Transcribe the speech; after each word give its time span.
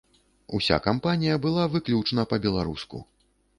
Уся 0.59 0.79
кампанія 0.87 1.35
была 1.45 1.67
выключна 1.75 2.27
па-беларуску. 2.35 3.07